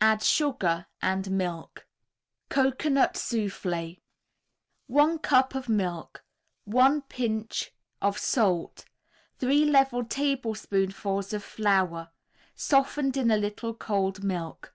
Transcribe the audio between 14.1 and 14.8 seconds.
milk.